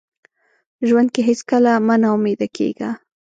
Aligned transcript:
ژوند 0.87 1.09
کې 1.13 1.21
هیڅکله 1.29 1.71
مه 1.87 1.95
ناامیده 2.03 2.47
کیږه. 2.57 2.89